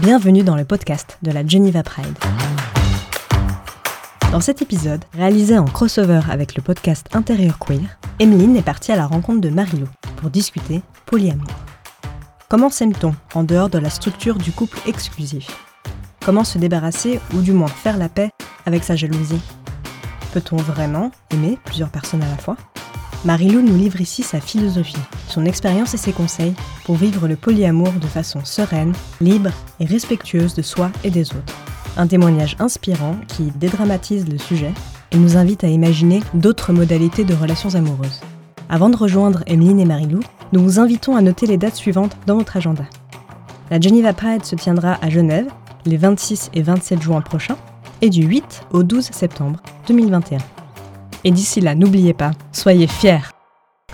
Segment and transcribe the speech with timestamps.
[0.00, 2.18] Bienvenue dans le podcast de la Geneva Pride.
[4.32, 8.96] Dans cet épisode, réalisé en crossover avec le podcast Intérieur Queer, Emeline est partie à
[8.96, 9.86] la rencontre de Marilou
[10.16, 11.46] pour discuter polyamour.
[12.48, 15.46] Comment s'aime-t-on en dehors de la structure du couple exclusif?
[16.24, 18.30] Comment se débarrasser ou du moins faire la paix
[18.66, 19.40] avec sa jalousie?
[20.32, 22.56] Peut-on vraiment aimer plusieurs personnes à la fois?
[23.24, 24.98] Marilou nous livre ici sa philosophie,
[25.28, 26.52] son expérience et ses conseils
[26.84, 28.92] pour vivre le polyamour de façon sereine,
[29.22, 31.54] libre et respectueuse de soi et des autres.
[31.96, 34.72] Un témoignage inspirant qui dédramatise le sujet
[35.10, 38.20] et nous invite à imaginer d'autres modalités de relations amoureuses.
[38.68, 40.20] Avant de rejoindre Emeline et Marilou,
[40.52, 42.84] nous vous invitons à noter les dates suivantes dans votre agenda.
[43.70, 45.46] La Geneva Pride se tiendra à Genève
[45.86, 47.56] les 26 et 27 juin prochains
[48.02, 50.38] et du 8 au 12 septembre 2021.
[51.24, 53.30] Et d'ici là, n'oubliez pas, soyez fiers.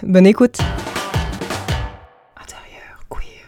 [0.02, 0.59] Bonne écoute
[2.37, 3.47] Intérieur queer.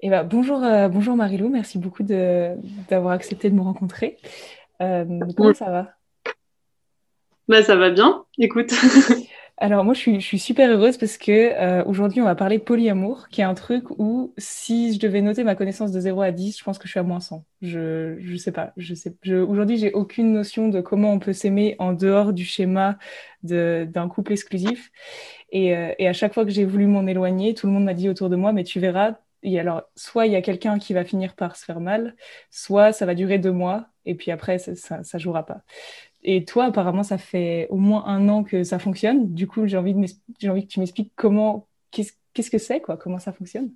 [0.00, 2.54] Eh ben, bonjour, euh, bonjour Marilou, merci beaucoup de-
[2.88, 4.18] d'avoir accepté de me rencontrer.
[4.82, 5.04] Euh,
[5.36, 5.88] comment ça va?
[7.48, 8.72] Bah, ça va bien, écoute.
[9.58, 13.40] Alors moi je suis, super heureuse parce que euh, aujourd'hui on va parler polyamour, qui
[13.40, 16.62] est un truc où si je devais noter ma connaissance de 0 à 10, je
[16.62, 17.42] pense que je suis à moins 100.
[17.62, 21.32] Je, je sais pas, je sais, je, aujourd'hui j'ai aucune notion de comment on peut
[21.32, 22.98] s'aimer en dehors du schéma
[23.42, 24.90] d'un couple exclusif.
[25.52, 27.94] Et, euh, et à chaque fois que j'ai voulu m'en éloigner, tout le monde m'a
[27.94, 30.92] dit autour de moi, mais tu verras, et alors soit il y a quelqu'un qui
[30.92, 32.14] va finir par se faire mal,
[32.50, 35.62] soit ça va durer deux mois, et puis après ça, ça, ça jouera pas.
[36.28, 39.32] Et toi, apparemment, ça fait au moins un an que ça fonctionne.
[39.32, 42.96] Du coup, j'ai envie, de envie que tu m'expliques comment, qu'est-ce qu'est-ce que c'est, quoi,
[42.96, 43.70] comment ça fonctionne?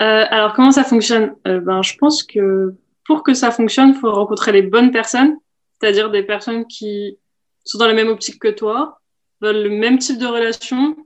[0.00, 1.36] Euh, alors, comment ça fonctionne?
[1.46, 5.36] Euh, ben, je pense que pour que ça fonctionne, il faut rencontrer les bonnes personnes,
[5.78, 7.18] c'est-à-dire des personnes qui
[7.64, 9.00] sont dans la même optique que toi,
[9.42, 10.96] veulent le même type de relation.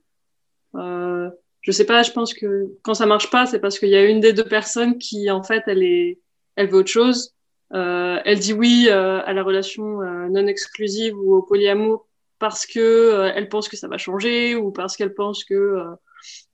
[0.77, 1.31] Euh,
[1.63, 4.05] je sais pas, je pense que quand ça marche pas, c'est parce qu'il y a
[4.05, 6.21] une des deux personnes qui, en fait, elle est,
[6.55, 7.34] elle veut autre chose.
[7.75, 12.07] Euh, elle dit oui euh, à la relation euh, non exclusive ou au polyamour
[12.39, 15.83] parce que elle pense que ça va changer ou parce qu'elle pense que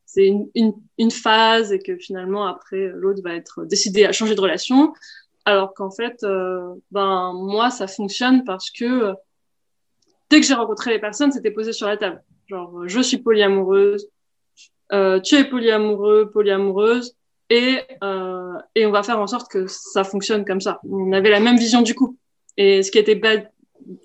[0.06, 4.34] c'est une, une, une phase et que finalement après l'autre va être décidé à changer
[4.34, 4.92] de relation.
[5.44, 9.14] Alors qu'en fait euh, ben moi ça fonctionne parce que
[10.30, 12.22] dès que j'ai rencontré les personnes c'était posé sur la table.
[12.46, 14.08] Genre je suis polyamoureuse
[14.92, 17.16] euh, tu es polyamoureux polyamoureuse
[17.50, 20.80] et euh, et on va faire en sorte que ça fonctionne comme ça.
[20.88, 22.16] On avait la même vision du couple.
[22.56, 23.50] Et ce qui était bad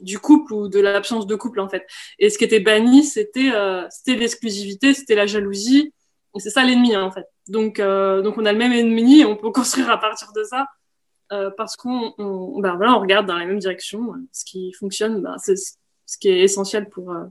[0.01, 1.85] du couple ou de l'absence de couple en fait.
[2.19, 5.94] Et ce qui était banni c'était euh, c'était l'exclusivité c'était la jalousie.
[6.35, 7.25] Et c'est ça l'ennemi en fait.
[7.47, 10.44] Donc euh, donc on a le même ennemi et on peut construire à partir de
[10.44, 10.67] ça
[11.31, 15.22] euh, parce qu'on on, ben voilà on regarde dans la même direction ce qui fonctionne
[15.22, 15.55] ben, c'est
[16.05, 17.25] ce qui est essentiel pour euh,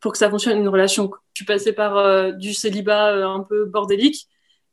[0.00, 1.10] pour que ça fonctionne une relation.
[1.32, 4.28] Je suis passée par euh, du célibat euh, un peu bordélique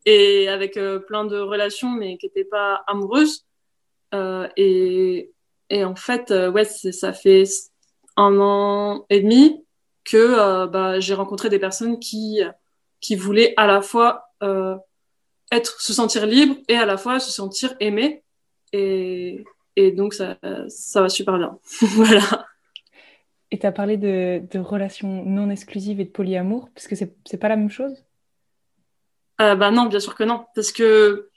[0.06, 3.46] et avec euh, plein de relations mais qui n'étaient pas amoureuses
[4.14, 5.30] euh, et
[5.72, 7.46] en fait, euh, ouais, ça fait
[8.16, 9.66] un an et demi
[10.04, 12.42] que bah, j'ai rencontré des personnes qui,
[13.00, 14.30] qui voulaient à la fois
[15.52, 18.24] être, se sentir libre et à la fois se sentir aimé.
[18.72, 19.44] Et,
[19.96, 20.38] donc, ça,
[20.68, 21.58] ça va super bien.
[21.82, 22.46] voilà.
[23.50, 27.38] Et tu as parlé de, de, relations non exclusives et de polyamour, parce que c'est
[27.40, 28.04] pas la même chose?
[29.44, 30.46] Euh, Bah non, bien sûr que non.
[30.56, 31.30] Parce que,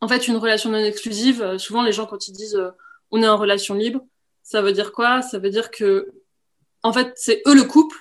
[0.00, 2.60] en fait, une relation non exclusive, souvent les gens, quand ils disent
[3.10, 4.00] on est en relation libre.
[4.42, 5.22] Ça veut dire quoi?
[5.22, 6.12] Ça veut dire que,
[6.82, 7.96] en fait, c'est eux le couple,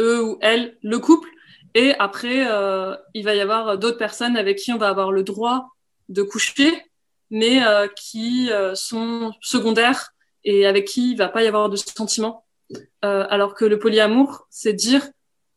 [0.00, 1.28] eux ou elles le couple,
[1.74, 5.22] et après, euh, il va y avoir d'autres personnes avec qui on va avoir le
[5.22, 5.68] droit
[6.08, 6.84] de coucher,
[7.30, 10.12] mais euh, qui euh, sont secondaires
[10.44, 12.44] et avec qui il va pas y avoir de sentiments.
[13.04, 15.06] Euh, alors que le polyamour, c'est dire,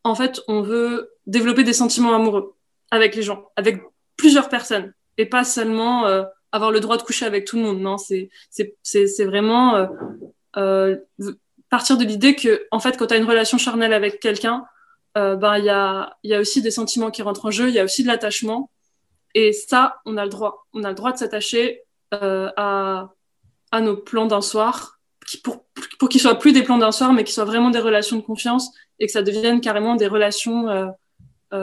[0.03, 2.55] en fait, on veut développer des sentiments amoureux
[2.91, 3.81] avec les gens, avec
[4.17, 7.79] plusieurs personnes, et pas seulement euh, avoir le droit de coucher avec tout le monde.
[7.79, 8.29] Non, c'est
[8.83, 9.87] c'est vraiment euh,
[10.57, 10.95] euh,
[11.69, 14.65] partir de l'idée que en fait quand tu as une relation charnelle avec quelqu'un,
[15.17, 17.67] euh, ben il y a il y a aussi des sentiments qui rentrent en jeu,
[17.69, 18.69] il y a aussi de l'attachement
[19.33, 21.81] et ça on a le droit, on a le droit de s'attacher
[22.13, 23.09] euh, à
[23.71, 25.65] à nos plans d'un soir qui pour
[25.99, 28.21] pour qu'ils soient plus des plans d'un soir mais qu'ils soient vraiment des relations de
[28.21, 30.93] confiance et que ça devienne carrément des relations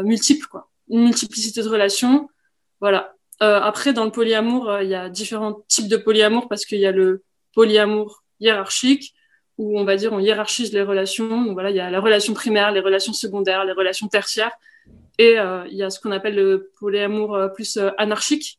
[0.02, 2.28] multiples quoi, une multiplicité de relations.
[2.80, 6.64] Voilà, euh, après, dans le polyamour, euh, il y a différents types de polyamour parce
[6.64, 7.22] qu'il y a le
[7.54, 9.14] polyamour hiérarchique
[9.58, 11.44] où on va dire on hiérarchise les relations.
[11.44, 14.52] Donc voilà, il y a la relation primaire, les relations secondaires, les relations tertiaires,
[15.18, 18.58] et euh, il y a ce qu'on appelle le polyamour plus anarchique,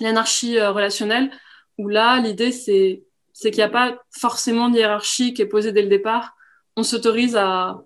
[0.00, 1.30] l'anarchie relationnelle
[1.78, 3.02] où là, l'idée, c'est
[3.32, 6.34] c'est qu'il n'y a pas forcément de hiérarchie qui est posée dès le départ.
[6.74, 7.82] On s'autorise à,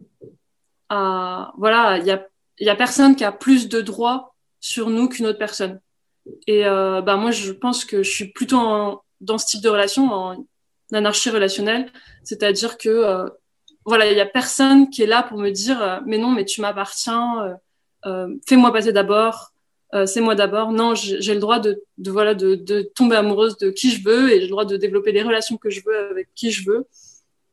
[0.88, 2.24] à, voilà, il y a,
[2.60, 5.80] il y a personne qui a plus de droits sur nous qu'une autre personne.
[6.46, 10.12] Et euh, bah moi, je pense que je suis plutôt dans ce type de relation,
[10.12, 10.46] en
[10.92, 11.90] anarchie relationnelle,
[12.24, 13.28] c'est-à-dire que euh,
[13.84, 16.44] voilà, il y a personne qui est là pour me dire euh, mais non, mais
[16.44, 17.54] tu m'appartiens, euh,
[18.06, 19.52] euh, fais-moi passer d'abord,
[20.06, 20.70] c'est moi d'abord.
[20.70, 24.30] Non, j'ai le droit de, de voilà de, de, tomber amoureuse de qui je veux
[24.30, 26.86] et j'ai le droit de développer les relations que je veux avec qui je veux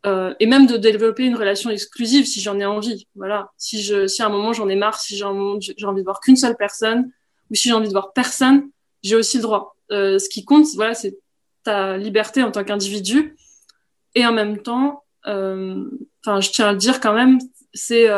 [0.08, 3.08] euh, et même de développer une relation exclusive si j'en ai envie.
[3.16, 6.22] Voilà, si je si à un moment j'en ai marre, si j'ai envie de voir
[6.22, 7.12] qu'une seule personne
[7.52, 8.70] ou si j'ai envie de voir personne,
[9.04, 9.76] j'ai aussi le droit.
[9.92, 11.18] Euh, ce qui compte, voilà, c'est
[11.64, 13.36] ta liberté en tant qu'individu
[14.16, 15.84] et en même temps, euh,
[16.26, 17.40] enfin, je tiens à le dire quand même,
[17.74, 18.10] c'est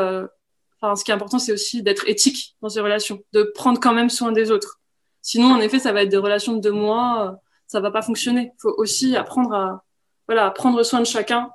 [0.81, 3.94] Enfin, ce qui est important, c'est aussi d'être éthique dans ces relations, de prendre quand
[3.94, 4.80] même soin des autres.
[5.21, 7.38] Sinon, en effet, ça va être des relations de deux mois,
[7.68, 8.53] ça va pas fonctionner.
[8.56, 9.83] Il faut aussi apprendre à,
[10.27, 11.50] voilà, à prendre soin de chacun.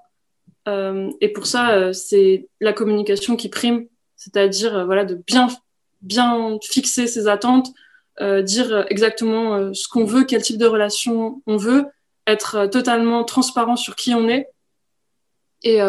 [0.69, 5.49] Euh, et pour ça, euh, c'est la communication qui prime, c'est-à-dire euh, voilà, de bien,
[6.01, 7.69] bien fixer ses attentes,
[8.21, 11.87] euh, dire exactement euh, ce qu'on veut, quel type de relation on veut,
[12.27, 14.49] être totalement transparent sur qui on est
[15.63, 15.81] et,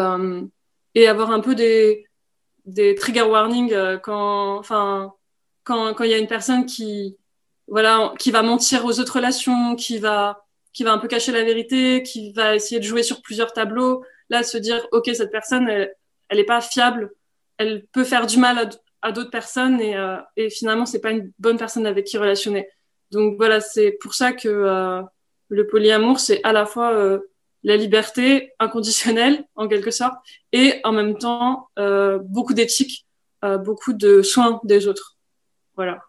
[0.94, 2.06] et avoir un peu des,
[2.66, 5.14] des trigger warnings euh, quand, enfin,
[5.64, 7.16] quand, quand il y a une personne qui,
[7.68, 11.44] voilà, qui va mentir aux autres relations, qui va, qui va un peu cacher la
[11.44, 14.04] vérité, qui va essayer de jouer sur plusieurs tableaux.
[14.30, 15.94] Là, se dire, OK, cette personne, elle,
[16.28, 17.12] elle est pas fiable,
[17.58, 18.68] elle peut faire du mal à,
[19.02, 22.68] à d'autres personnes et, euh, et finalement, c'est pas une bonne personne avec qui relationner.
[23.12, 25.02] Donc voilà, c'est pour ça que euh,
[25.48, 27.20] le polyamour, c'est à la fois euh,
[27.62, 30.16] la liberté inconditionnelle, en quelque sorte,
[30.52, 33.06] et en même temps, euh, beaucoup d'éthique,
[33.44, 35.16] euh, beaucoup de soins des autres.
[35.76, 36.00] Voilà.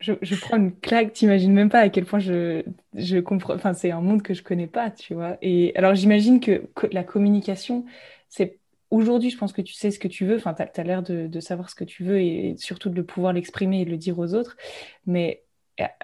[0.00, 2.62] Je, prends une claque, t'imagines même pas à quel point je,
[2.94, 3.54] je comprends.
[3.54, 5.36] Enfin, c'est un monde que je connais pas, tu vois.
[5.42, 7.84] Et alors, j'imagine que, la communication,
[8.30, 8.58] c'est
[8.90, 10.36] aujourd'hui, je pense que tu sais ce que tu veux.
[10.36, 13.82] Enfin, tu as, l'air de, savoir ce que tu veux et, surtout de pouvoir l'exprimer
[13.82, 14.56] et de le dire aux autres.
[15.04, 15.44] Mais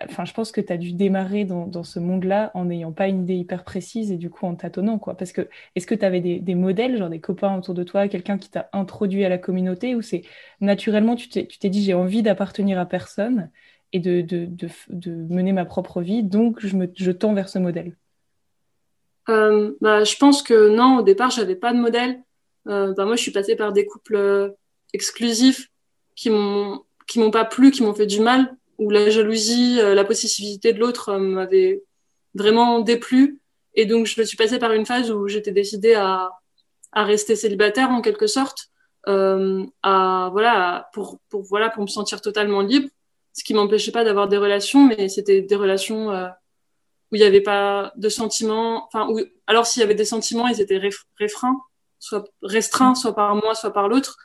[0.03, 3.09] enfin, je pense que tu as dû démarrer dans, dans ce monde-là en n'ayant pas
[3.09, 5.17] une idée hyper précise et du coup en tâtonnant, quoi.
[5.17, 8.09] Parce que, est-ce que tu avais des, des, modèles, genre des copains autour de toi,
[8.09, 10.23] quelqu'un qui t'a introduit à la communauté, ou c'est
[10.61, 13.51] naturellement, tu t'es dit, j'ai envie d'appartenir à personne
[13.93, 14.49] et de, de,
[14.89, 17.97] de, mener ma propre vie, donc je, me, je tends vers ce modèle
[19.29, 22.23] euh, bah, Je pense que non, au départ, j'avais pas de modèle.
[22.69, 24.51] Euh, bah, moi, je suis passée par des couples euh,
[24.93, 25.71] exclusifs
[26.15, 29.95] qui m'ont qui m'ont pas plu, qui m'ont fait du mal où la jalousie, euh,
[29.95, 31.85] la possessivité de l'autre m'avait
[32.35, 33.39] vraiment déplu.
[33.75, 36.33] Et donc, je me suis passée par une phase où j'étais décidée à,
[36.93, 38.71] à rester célibataire en quelque sorte,
[39.07, 42.89] à voilà pour pour voilà pour me sentir totalement libre,
[43.37, 46.27] ce qui m'empêchait pas d'avoir des relations, mais c'était des relations euh,
[47.13, 50.49] où il n'y avait pas de sentiments, enfin où alors s'il y avait des sentiments,
[50.49, 50.81] ils étaient
[51.19, 51.61] réfreints,
[51.99, 54.17] soit restreints, soit par moi, soit par l'autre.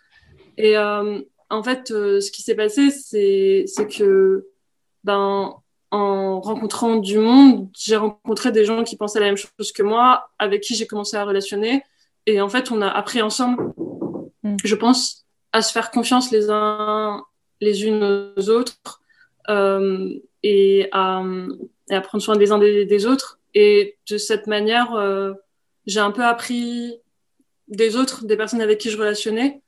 [0.57, 4.47] Et euh, en fait, euh, ce qui s'est passé, c'est que
[5.03, 5.55] ben,
[5.91, 10.29] en rencontrant du monde, j'ai rencontré des gens qui pensaient la même chose que moi,
[10.39, 11.83] avec qui j'ai commencé à relationner.
[12.27, 13.73] Et en fait, on a appris ensemble,
[14.43, 14.55] mm.
[14.63, 17.25] je pense, à se faire confiance les uns
[17.59, 19.00] les unes aux autres
[19.49, 21.23] et, à,
[21.89, 23.39] et, à, prendre soin des uns des, autres.
[23.54, 25.33] Et de cette manière, euh,
[25.85, 26.99] j'ai un peu appris
[27.68, 29.61] des autres, des personnes avec qui je relationnais.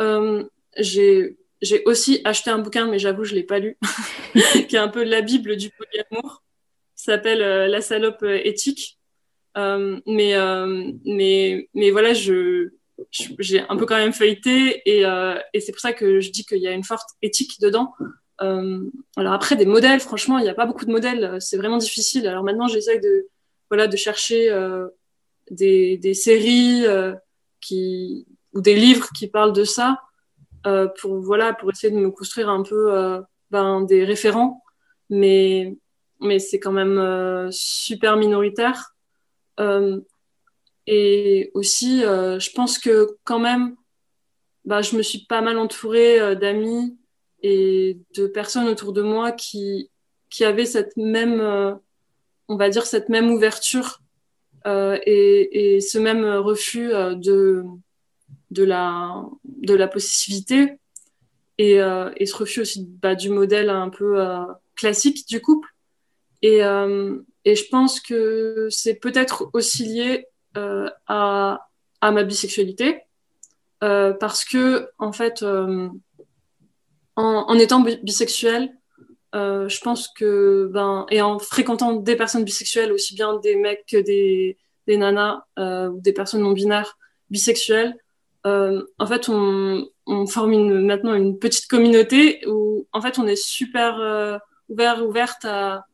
[0.00, 0.44] Euh,
[0.76, 3.76] j'ai j'ai aussi acheté un bouquin, mais j'avoue, je l'ai pas lu,
[4.68, 6.42] qui est un peu la bible du polyamour.
[6.94, 8.98] s'appelle euh, La salope euh, éthique.
[9.56, 15.60] Euh, mais, euh, mais, mais voilà, j'ai un peu quand même feuilleté et, euh, et
[15.60, 17.92] c'est pour ça que je dis qu'il y a une forte éthique dedans.
[18.40, 21.38] Alors après, des modèles, franchement, il n'y a pas beaucoup de modèles.
[21.40, 22.26] C'est vraiment difficile.
[22.26, 23.28] Alors maintenant, j'essaie de,
[23.70, 24.50] voilà, de chercher
[25.50, 26.84] des, des séries
[27.60, 29.98] qui, ou des livres qui parlent de ça.
[30.66, 33.20] Euh, pour voilà pour essayer de me construire un peu euh,
[33.52, 34.64] ben, des référents
[35.08, 35.78] mais
[36.20, 38.96] mais c'est quand même euh, super minoritaire
[40.86, 43.76] et aussi je pense que quand même
[44.64, 46.96] bah, je me suis pas mal entourée d'amis
[47.42, 49.90] et de personnes autour de moi qui
[50.30, 51.40] qui avaient cette même
[52.48, 54.00] on va dire cette même ouverture
[54.66, 57.64] et, et, ce même refus de
[58.50, 60.78] de la, de la possessivité
[61.58, 64.44] et, euh, et ce refus aussi bah, du modèle un peu euh,
[64.76, 65.68] classique du couple.
[66.42, 70.26] Et, euh, et je pense que c'est peut-être aussi lié
[70.56, 71.68] euh, à,
[72.00, 73.02] à ma bisexualité
[73.80, 75.44] parce que, en fait,
[77.20, 78.72] en, étant bisexuelle,
[79.32, 83.96] je pense que, ben, et en fréquentant des personnes bisexuelles, aussi bien des mecs que
[83.96, 84.56] des,
[84.86, 86.96] nanas ou des personnes non binaires
[87.30, 87.96] bisexuelles,
[88.44, 89.88] en fait, on,
[90.26, 95.84] forme maintenant une petite communauté où, en fait, on est super ouvert, ouverte à,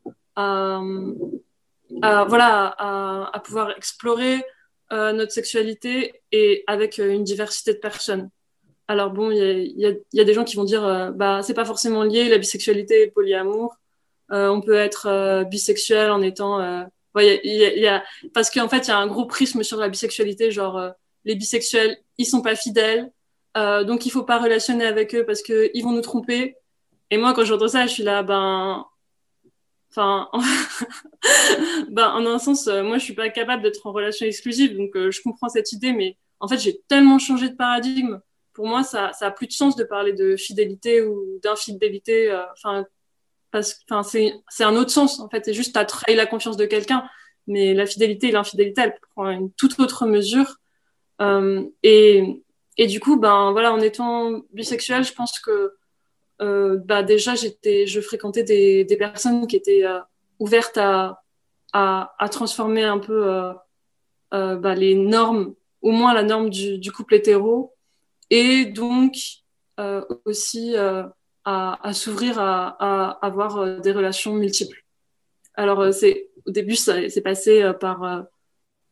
[1.97, 2.75] voilà,
[3.33, 4.45] à, pouvoir explorer
[4.93, 8.29] euh, notre sexualité et avec euh, une diversité de personnes.
[8.89, 11.41] Alors bon, il y a, y, y a, des gens qui vont dire, euh, bah
[11.43, 13.77] c'est pas forcément lié la bisexualité et le polyamour.
[14.33, 16.59] Euh, on peut être euh, bisexuel en étant,
[17.15, 19.79] ouais, y a, y a, parce qu'en fait il y a un gros prisme sur
[19.79, 20.81] la bisexualité, genre
[21.25, 23.11] les bisexuels ils sont pas fidèles,
[23.57, 26.57] donc il faut pas relationner avec eux parce que ils vont nous tromper.
[27.11, 28.87] Et moi quand j'entends ça, je suis là, ben
[29.97, 30.29] Enfin,
[31.89, 34.91] ben, en un sens, euh, moi, je suis pas capable d'être en relation exclusive, donc
[34.97, 38.19] euh, je comprends cette idée, mais en fait, j'ai tellement changé de paradigme.
[38.55, 42.31] Pour moi, ça, ça a plus de sens de parler de fidélité ou d'infidélité.
[42.31, 42.87] Euh, enfin,
[43.53, 45.21] enfin, c'est, un autre sens.
[45.21, 47.05] En fait, c'est juste t'as trahi la confiance de quelqu'un,
[47.47, 50.57] mais la fidélité et l'infidélité, elle prend une toute autre mesure.
[51.83, 52.43] et,
[52.77, 55.75] et du coup, ben voilà, en étant bisexuel, je pense que
[56.43, 60.01] euh, bah déjà je fréquentais des, personnes qui étaient euh,
[60.41, 61.21] ouvertes à,
[62.31, 63.53] transformer un peu euh,
[64.33, 67.74] euh, bah, les normes, au moins la norme du, du couple hétéro,
[68.35, 69.17] et donc
[69.79, 71.13] euh, aussi à,
[71.45, 74.85] à s'ouvrir à, avoir des relations multiples.
[75.55, 78.25] Alors c'est au début ça s'est passé par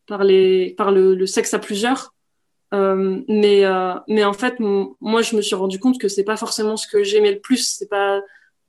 [0.07, 2.13] par le, le sexe à plusieurs
[2.73, 6.37] euh, mais, euh, mais en fait, moi, je me suis rendu compte que c'est pas
[6.37, 7.77] forcément ce que j'aimais le plus.
[7.79, 8.21] C'est pas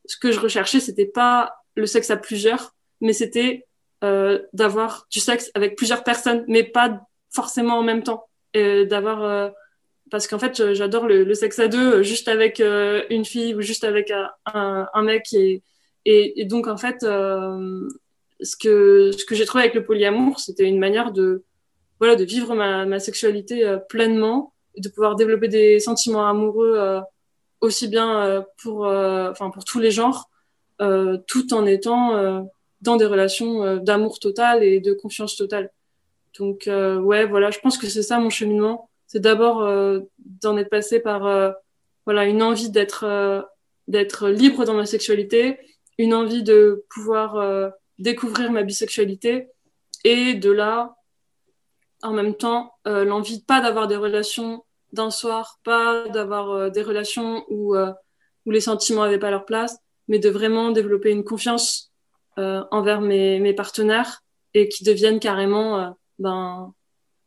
[0.05, 0.79] ce que je recherchais.
[0.79, 3.65] C'était pas le sexe à plusieurs, mais c'était
[4.03, 6.99] euh, d'avoir du sexe avec plusieurs personnes, mais pas
[7.33, 8.27] forcément en même temps.
[8.53, 9.49] d'avoir euh,
[10.13, 13.83] parce qu'en fait, j'adore le, sexe à deux, juste avec euh, une fille ou juste
[13.83, 14.29] avec un,
[14.93, 15.35] un, mec.
[16.05, 21.43] Et, donc, en fait, ce que, j'ai trouvé avec le polyamour, c'était une manière de,
[21.97, 27.01] voilà, de vivre ma, sexualité euh, pleinement, de pouvoir développer des sentiments amoureux euh,
[27.59, 30.29] aussi bien euh, pour, enfin pour tous les genres,
[31.25, 32.45] tout en étant
[32.81, 35.71] dans des relations d'amour total et de confiance totale.
[36.37, 38.91] Donc ouais, voilà, je pense que c'est ça mon cheminement.
[39.13, 39.61] C'est d'abord
[40.41, 41.53] d'en être passé par
[42.05, 43.47] voilà une envie d'être
[43.87, 45.59] d'être libre dans ma sexualité,
[45.99, 49.49] une envie de pouvoir découvrir ma bisexualité
[50.03, 50.95] et de là
[52.03, 56.83] en même temps euh, l'envie pas d'avoir des relations d'un soir, pas d'avoir euh, des
[56.83, 57.91] relations où, euh,
[58.45, 59.77] où les sentiments n'avaient pas leur place,
[60.07, 61.91] mais de vraiment développer une confiance
[62.37, 64.21] euh, envers mes, mes partenaires
[64.53, 65.89] et qui deviennent carrément, euh,
[66.19, 66.73] ben,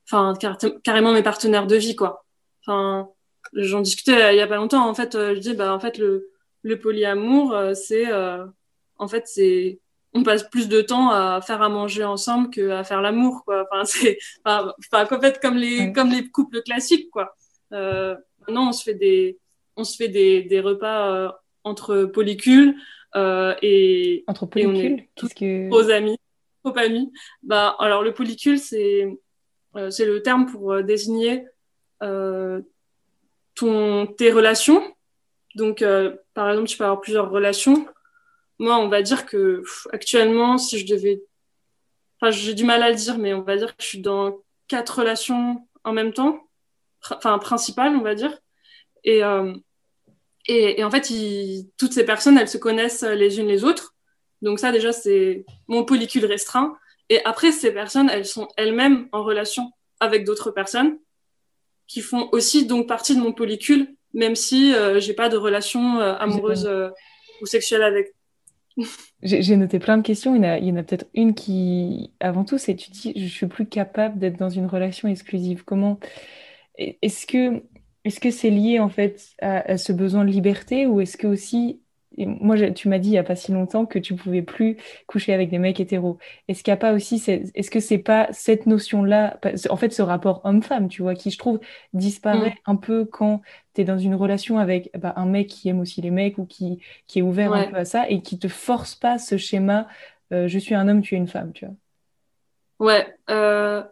[0.08, 2.24] enfin car carrément mes partenaires de vie quoi.
[2.62, 3.08] Enfin,
[3.52, 4.88] j'en discutais il y a pas longtemps.
[4.88, 6.30] En fait, je dis bah en fait le
[6.62, 8.12] le polyamour c'est
[8.98, 9.80] en fait c'est
[10.16, 13.66] on passe plus de temps à faire à manger ensemble qu'à faire l'amour, quoi.
[13.70, 17.34] Enfin, c'est, enfin, en fait, comme les, comme les couples classiques, quoi.
[17.72, 19.38] Euh, maintenant, on se fait des,
[19.76, 21.28] on se fait des, des repas euh,
[21.64, 22.76] entre polycules
[23.14, 25.70] euh, et, entre polycules, tous que...
[25.70, 26.18] aux amis,
[26.64, 27.12] aux amis.
[27.42, 29.10] Bah, alors le polycule, c'est, euh,
[29.90, 31.46] c'est le terme pour euh, désigner
[32.02, 32.60] euh,
[33.54, 34.82] ton, tes relations.
[35.54, 35.82] Donc,
[36.34, 37.86] par exemple, tu peux avoir plusieurs relations
[38.58, 41.22] moi, on va dire que actuellement, si je devais,
[42.20, 44.38] enfin, j'ai du mal à le dire, mais on va dire que je suis dans
[44.68, 46.48] quatre relations en même temps,
[47.10, 48.38] enfin principales, on va dire.
[49.04, 49.54] Et euh,
[50.48, 51.12] et, en fait,
[51.76, 53.96] toutes ces personnes, elles se connaissent les unes les autres.
[54.42, 56.78] Donc ça, déjà, c'est mon polycule restreint.
[57.08, 59.70] Et après, ces personnes, elles sont elles-mêmes en relation
[60.00, 60.98] avec d'autres personnes
[61.86, 66.00] qui font aussi donc partie de mon polycule, même si euh, j'ai pas de relation
[66.00, 66.90] euh, amoureuse euh,
[67.40, 68.12] ou sexuelle avec
[69.22, 70.34] j'ai noté plein de questions.
[70.34, 73.46] Il y en a, a peut-être une qui, avant tout, c'est tu dis, je suis
[73.46, 75.64] plus capable d'être dans une relation exclusive.
[75.64, 75.98] Comment
[76.76, 77.62] est-ce que
[78.04, 81.26] est-ce que c'est lié en fait à, à, ce besoin de liberté ou est-ce que
[81.26, 81.80] aussi
[82.18, 84.76] et moi, tu m'as dit il n'y a pas si longtemps que tu pouvais plus
[85.06, 86.18] coucher avec des mecs hétéros.
[86.48, 89.38] Est-ce qu'il n'y a pas aussi, est-ce que c'est pas cette notion-là,
[89.70, 91.60] en fait, ce rapport homme-femme, tu vois, qui je trouve
[91.92, 92.70] disparaît mm.
[92.70, 93.42] un peu quand
[93.74, 96.46] tu es dans une relation avec bah, un mec qui aime aussi les mecs ou
[96.46, 99.86] qui, qui est ouvert un peu à ça et qui te force pas ce schéma
[100.32, 101.74] euh, je suis un homme, tu es une femme, tu vois?
[102.78, 103.82] Ouais, euh,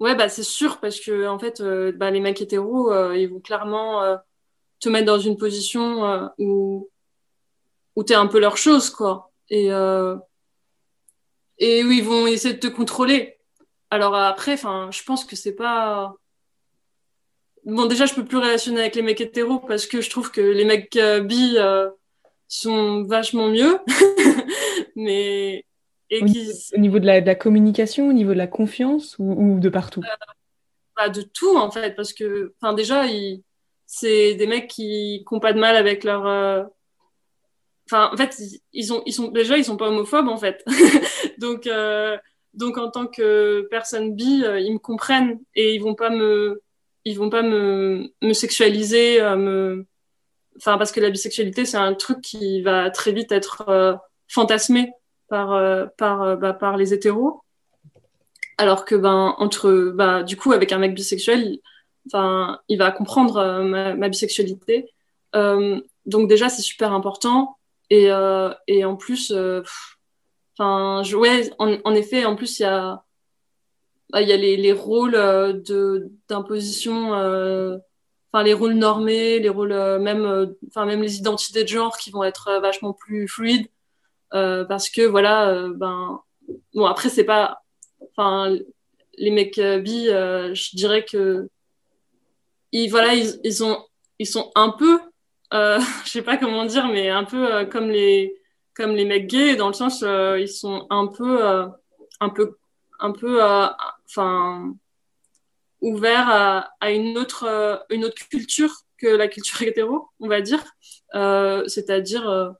[0.00, 3.40] ouais, bah c'est sûr parce que en fait, euh, bah, les mecs hétéros, ils vont
[3.40, 4.16] clairement
[4.80, 6.88] te mettre dans une position où
[7.96, 9.32] où t'es un peu leur chose, quoi.
[9.48, 10.16] Et, euh,
[11.58, 13.38] et où ils vont essayer de te contrôler.
[13.90, 16.14] Alors après, enfin, je pense que c'est pas.
[17.64, 20.40] Bon, déjà, je peux plus relationner avec les mecs hétéros parce que je trouve que
[20.40, 21.88] les mecs euh, bi, euh,
[22.46, 23.78] sont vachement mieux.
[24.96, 25.64] mais
[26.10, 26.52] et au, qui...
[26.76, 30.02] niveau, de, la, communication, au niveau de la confiance ou, de partout?
[30.04, 30.26] Euh,
[30.96, 33.04] bah, De tout en fait, parce que déjà,
[33.86, 36.68] c'est des mecs qui n'ont pas de mal avec leur.
[37.92, 38.36] Euh, enfin, en fait,
[38.72, 40.64] ils, ont, ils sont déjà, ils sont pas homophobes en fait.
[41.38, 42.16] donc, euh,
[42.54, 46.62] donc en tant que personne bi, ils me comprennent et ils vont pas me,
[47.04, 49.86] ils vont pas me, me sexualiser, me
[50.56, 53.94] enfin parce que la bisexualité c'est un truc qui va très vite être euh,
[54.28, 54.92] fantasmé
[55.28, 57.42] par euh, par euh, bah, par les hétéros.
[58.58, 61.58] Alors que ben entre bah du coup avec un mec bisexuel
[62.06, 64.88] enfin il va comprendre ma, bisexualité.
[65.34, 67.55] Donc déjà c'est super important
[67.90, 68.08] et
[68.66, 69.32] et en plus
[70.58, 73.04] enfin ouais en, en, effet en plus il y a
[74.10, 77.12] bah, il y a les, les rôles de d'imposition
[78.42, 82.10] les rôles normés, les rôles euh, même, euh, enfin même les identités de genre qui
[82.10, 83.68] vont être euh, vachement plus fluides
[84.30, 86.20] parce que voilà, ben
[86.74, 87.62] bon après c'est pas,
[88.10, 88.54] enfin
[89.16, 91.48] les mecs bi, je dirais que
[92.70, 93.82] ils voilà ils, ils ont
[94.18, 95.00] ils sont un peu,
[96.04, 98.34] je sais pas comment dire, mais un peu comme les
[98.74, 101.42] comme les mecs gays dans le sens ils sont un peu
[102.20, 102.56] un peu
[102.98, 103.42] un peu
[104.06, 104.74] enfin
[105.80, 106.28] ouvert
[106.80, 110.62] à, une, autre, euh, une autre culture que la culture hétéro, on va dire.
[111.14, 112.50] Euh, c'est-à-dire euh,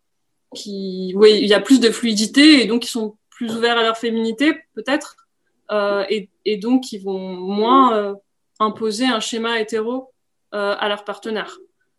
[0.54, 3.82] qu'il oui, il y a plus de fluidité et donc ils sont plus ouverts à
[3.82, 5.16] leur féminité, peut-être.
[6.08, 8.16] Et, et, donc ils vont moins
[8.60, 10.12] imposer un schéma hétéro
[10.52, 11.58] à leur partenaire.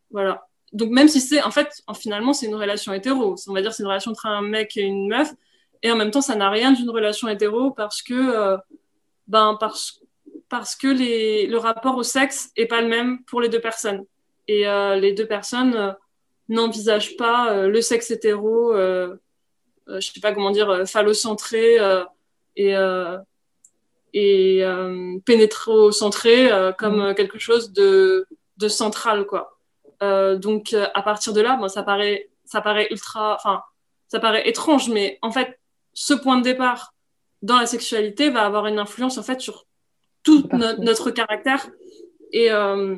[0.10, 0.47] Voilà.
[0.74, 3.84] Donc même si c'est en fait finalement c'est une relation hétéro, on va dire c'est
[3.84, 5.32] une relation entre un mec et une meuf
[5.82, 8.58] et en même temps ça n'a rien d'une relation hétéro parce que
[9.28, 10.02] ben parce
[10.50, 14.06] parce que les, le rapport au sexe est pas le même pour les deux personnes.
[14.48, 15.92] Et euh, les deux personnes euh,
[16.48, 19.16] n'envisagent pas euh, le sexe hétéro, euh,
[19.88, 21.78] je sais pas comment dire, phallocentré
[22.58, 22.76] et,
[24.14, 24.66] et
[25.26, 27.16] pénétrocentré comme mmh.
[27.16, 29.57] quelque chose de, de central, quoi.
[30.02, 33.62] Donc à partir de là, bon, ça paraît, ça paraît ultra, enfin,
[34.08, 35.60] ça paraît étrange, mais en fait,
[35.94, 36.94] ce point de départ
[37.42, 39.66] dans la sexualité va avoir une influence en fait sur
[40.24, 40.48] tout
[40.80, 41.70] notre caractère
[42.32, 42.98] et, euh,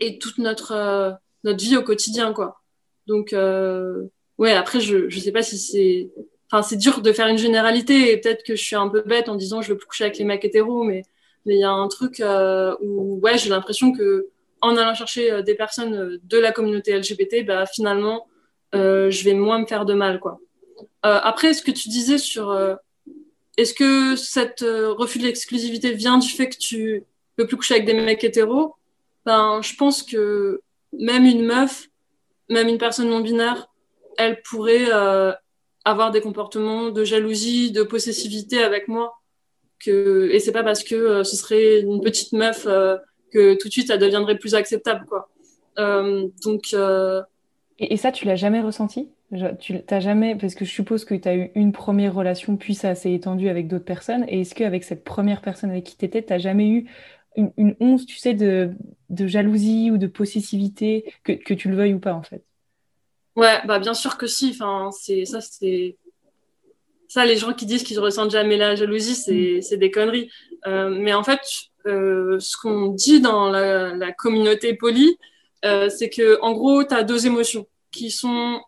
[0.00, 1.12] et toute notre, euh,
[1.44, 2.62] notre vie au quotidien, quoi.
[3.06, 4.04] Donc, euh,
[4.38, 6.10] ouais, après, je, je sais pas si c'est.
[6.50, 9.28] Enfin, c'est dur de faire une généralité et peut-être que je suis un peu bête
[9.28, 11.02] en disant je veux coucher avec les mecs hétéros, mais
[11.44, 12.22] il y a un truc
[12.80, 14.28] où, ouais, j'ai l'impression que
[14.62, 18.26] en allant chercher des personnes de la communauté LGBT, bah, finalement,
[18.72, 20.38] je vais moins me faire de mal, quoi.
[21.02, 22.52] après, ce que tu disais sur
[23.56, 27.04] est-ce que cette euh, refus de l'exclusivité vient du fait que tu
[27.36, 28.74] peux plus coucher avec des mecs hétéros?
[29.24, 30.60] Ben, je pense que
[30.92, 31.88] même une meuf,
[32.48, 33.68] même une personne non binaire,
[34.18, 35.32] elle pourrait euh,
[35.84, 39.14] avoir des comportements de jalousie, de possessivité avec moi.
[39.78, 40.28] Que...
[40.32, 42.66] Et c'est pas parce que euh, ce serait une petite meuf
[43.32, 45.28] que tout de suite ça deviendrait plus acceptable, quoi.
[45.76, 46.74] donc.
[47.78, 49.10] Et, et, ça, tu l'as jamais ressenti?
[49.58, 52.74] Tu t'as jamais, parce que je suppose que tu as eu une première relation, puis
[52.74, 54.24] ça s'est étendu avec d'autres personnes.
[54.28, 56.86] Et est-ce qu'avec cette première personne avec qui tu étais, tu n'as jamais eu
[57.36, 58.70] une, une, once, tu sais, de,
[59.10, 62.44] de jalousie ou de possessivité, que, que, tu le veuilles ou pas, en fait?
[63.34, 64.50] Ouais, bah bien sûr que si.
[64.50, 65.96] Enfin, c'est ça, c'est
[67.16, 67.24] ça.
[67.24, 69.78] Les gens qui disent qu'ils ressentent jamais la jalousie, c'est mm.
[69.78, 70.30] des conneries.
[70.66, 71.40] Euh, mais en fait,
[71.86, 75.16] euh, ce qu'on dit dans la, la communauté polie,
[75.64, 78.60] euh, c'est que en gros, tu as deux émotions qui sont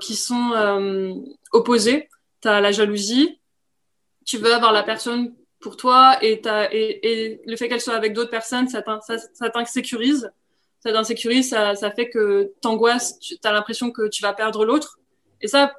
[0.00, 0.50] qui sont
[1.52, 2.08] opposés.
[2.40, 3.38] Tu as la jalousie,
[4.24, 6.40] tu veux avoir la personne pour toi et,
[6.72, 8.82] et, et le fait qu'elle soit avec d'autres personnes, ça
[9.50, 10.30] t'insécurise.
[10.80, 14.98] Ça t'insécurise, ça, ça fait que t'angoisses, tu as l'impression que tu vas perdre l'autre.
[15.40, 15.72] Et ça,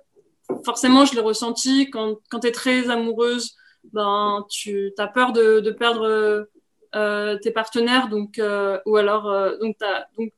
[0.65, 3.55] forcément, je l'ai ressenti quand, quand tu es très amoureuse,
[3.91, 6.47] ben, tu as peur de, perdre
[6.95, 9.75] euh, tes partenaires, donc, euh, ou alors euh, donc,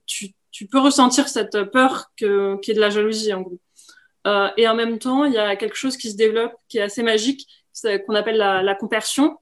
[0.05, 3.59] tu, tu peux ressentir cette peur qui est de la jalousie, en gros.
[4.57, 7.03] Et en même temps, il y a quelque chose qui se développe qui est assez
[7.03, 7.47] magique,
[8.07, 9.37] qu'on appelle la, compersion.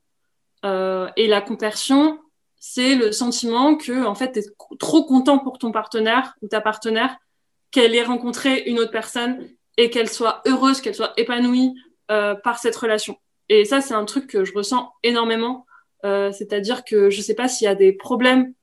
[0.65, 2.19] Et la compersion,
[2.59, 4.43] c'est le sentiment que, en fait, tu es
[4.79, 7.15] trop content pour ton partenaire ou ta partenaire
[7.71, 11.73] qu'elle ait rencontré une autre personne et qu'elle soit heureuse, qu'elle soit épanouie
[12.11, 13.17] euh, par cette relation.
[13.49, 15.65] Et ça, c'est un truc que je ressens énormément.
[16.05, 18.53] Euh, c'est-à-dire que je sais pas s'il y a des problèmes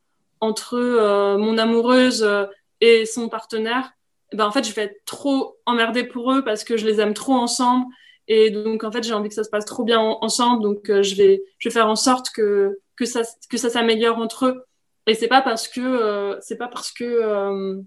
[0.40, 2.46] entre euh, mon amoureuse euh,
[2.80, 3.92] et son partenaire,
[4.32, 7.00] eh ben en fait, je vais être trop emmerdée pour eux parce que je les
[7.00, 7.86] aime trop ensemble.
[8.28, 10.62] Et donc, en fait, j'ai envie que ça se passe trop bien ensemble.
[10.62, 14.18] Donc, euh, je, vais, je vais faire en sorte que, que ça, que ça s'améliore
[14.18, 14.64] entre eux.
[15.06, 17.82] Et c'est pas parce que, c'est pas parce que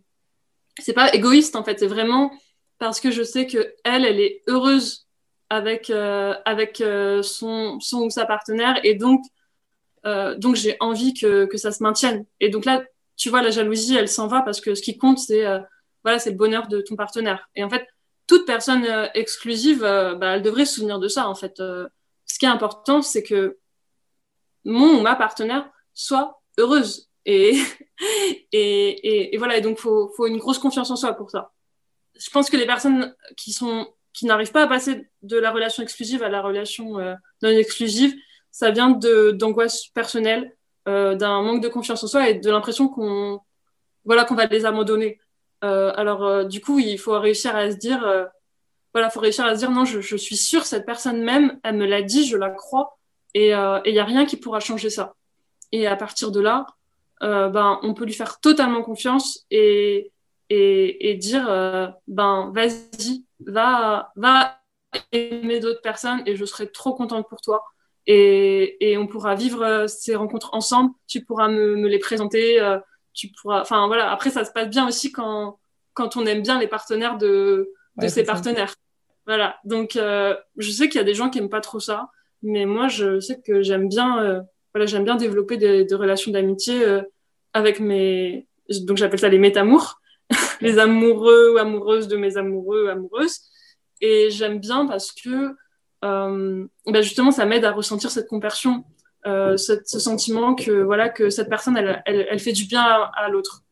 [0.80, 2.32] c'est pas égoïste en fait, c'est vraiment
[2.84, 5.08] parce que je sais que elle, elle est heureuse
[5.50, 9.24] avec euh, avec euh, son son ou sa partenaire et donc
[10.06, 12.26] euh, donc j'ai envie que que ça se maintienne.
[12.42, 12.84] Et donc là,
[13.16, 15.46] tu vois, la jalousie, elle s'en va parce que ce qui compte, c'est
[16.04, 17.48] voilà, c'est le bonheur de ton partenaire.
[17.56, 17.88] Et en fait,
[18.28, 21.54] toute personne exclusive, bah, elle devrait se souvenir de ça en fait.
[21.60, 23.60] ce qui est important, c'est que
[24.66, 27.58] mon ou ma partenaire soit heureuse et,
[28.52, 31.54] et, et, voilà, et donc faut, faut une grosse confiance en soi pour ça.
[32.18, 35.84] Je pense que les personnes qui sont qui n'arrivent pas à passer de la relation
[35.84, 38.14] exclusive à la relation euh, non exclusive,
[38.52, 40.56] ça vient d'angoisse personnelle,
[40.88, 43.40] euh, d'un manque de confiance en soi et de l'impression qu'on
[44.06, 45.20] voilà qu'on va les abandonner.
[45.64, 48.02] Euh, alors du coup, il faut réussir à se dire
[48.94, 51.78] voilà, faut réussir à se dire non, je, je suis sûre cette personne même, elle
[51.78, 53.00] me l'a dit, je la crois
[53.34, 55.16] et il y a rien qui pourra changer ça.
[55.72, 56.68] Et à partir de là,
[57.22, 60.13] ben, on peut lui faire totalement confiance et,
[60.54, 64.36] et, et dire euh, ben vas-y, va, va
[65.12, 67.60] aimer d'autres personnes et je serai trop contente pour toi.
[68.06, 70.92] Et, et on pourra vivre euh, ces rencontres ensemble.
[71.08, 72.60] Tu pourras me, me les présenter.
[72.60, 72.78] Euh,
[73.14, 73.62] tu pourras.
[73.62, 74.12] Enfin voilà.
[74.12, 75.60] Après, ça se passe bien aussi quand
[75.94, 77.30] quand on aime bien les partenaires de
[77.98, 78.70] de ouais, ses partenaires.
[78.70, 78.76] Ça.
[79.26, 79.58] Voilà.
[79.64, 82.10] Donc euh, je sais qu'il y a des gens qui aiment pas trop ça,
[82.42, 84.10] mais moi je sais que j'aime bien.
[84.24, 84.42] Euh,
[84.74, 87.04] voilà, j'aime bien développer des, des relations d'amitié euh,
[87.54, 88.48] avec mes,
[88.88, 90.02] donc j'appelle ça les métamours,
[90.62, 93.42] les amoureux ou amoureuses de mes amoureux, amoureuses.
[94.02, 95.56] Et j'aime bien parce que
[96.04, 98.84] euh, ben justement, ça m'aide à ressentir cette compersion,
[99.26, 102.82] euh, ce, ce, sentiment que voilà que cette personne, elle, elle, elle fait du bien
[102.82, 103.64] à, à l'autre.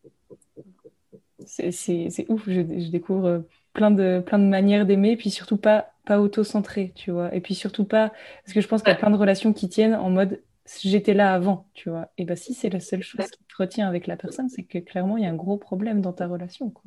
[1.45, 6.21] C'est ouf, je, je, découvre plein de, plein de manières d'aimer, puis surtout pas, pas
[6.21, 7.33] auto-centré, tu vois.
[7.35, 8.13] Et puis surtout pas,
[8.45, 10.41] parce que je pense qu'il y a plein de relations qui tiennent en mode
[10.79, 12.10] j'étais là avant, tu vois.
[12.17, 14.77] Et bah si c'est la seule chose qui te retient avec la personne, c'est que
[14.77, 16.84] clairement il y a un gros problème dans ta relation, quoi.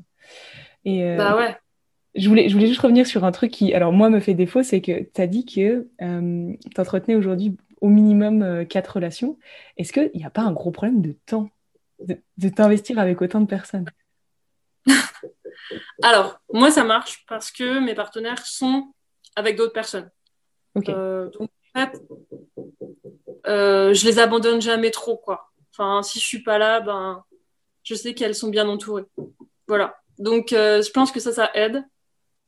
[0.85, 1.57] Et euh, bah ouais.
[2.15, 4.63] Je voulais, je voulais juste revenir sur un truc qui, alors moi, me fait défaut,
[4.63, 9.37] c'est que tu as dit que euh, tu entretenais aujourd'hui au minimum euh, quatre relations.
[9.77, 11.51] Est-ce qu'il n'y a pas un gros problème de temps
[11.99, 13.87] de, de t'investir avec autant de personnes?
[16.03, 18.93] Alors, moi, ça marche parce que mes partenaires sont
[19.35, 20.09] avec d'autres personnes.
[20.77, 20.93] Okay.
[20.93, 22.01] Donc, en fait,
[23.47, 25.51] euh, je les abandonne jamais trop, quoi.
[25.73, 27.25] Enfin, si je suis pas là, ben,
[27.83, 29.05] je sais qu'elles sont bien entourées.
[29.67, 29.97] Voilà.
[30.19, 31.85] Donc, euh, je pense que ça, ça aide.